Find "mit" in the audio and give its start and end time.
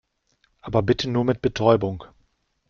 1.25-1.43